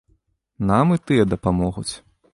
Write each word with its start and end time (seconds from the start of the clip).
Нам 0.71 0.95
і 0.95 0.97
тыя 1.11 1.23
дапамогуць. 1.35 1.91